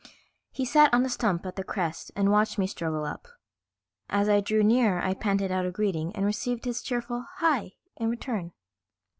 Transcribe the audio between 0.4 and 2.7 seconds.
He sat on a stump at the crest and watched me